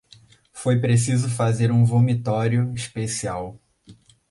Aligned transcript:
foi 0.51 0.81
preciso 0.81 1.29
fazer 1.29 1.71
um 1.71 1.85
vomitório 1.85 2.73
especial 2.73 3.61